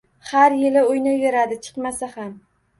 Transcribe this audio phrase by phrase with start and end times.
[0.29, 2.37] Har yili o‘ynayveradi chiqmasa ham.